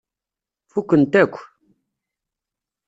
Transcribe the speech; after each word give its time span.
Fukken-t 0.71 1.13
akk. 1.21 1.35